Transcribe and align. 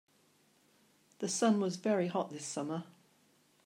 The 1.19 1.27
sun 1.29 1.59
was 1.59 1.75
very 1.75 2.07
hot 2.07 2.31
this 2.31 2.43
summer. 2.43 2.85